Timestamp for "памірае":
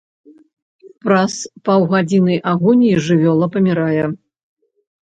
3.59-4.03